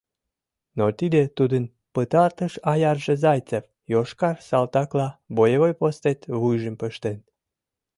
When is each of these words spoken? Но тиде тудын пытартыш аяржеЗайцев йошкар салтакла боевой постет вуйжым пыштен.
Но 0.77 0.85
тиде 0.99 1.21
тудын 1.37 1.63
пытартыш 1.93 2.53
аяржеЗайцев 2.71 3.63
йошкар 3.93 4.35
салтакла 4.47 5.07
боевой 5.37 5.73
постет 5.81 6.19
вуйжым 6.39 6.75
пыштен. 6.81 7.17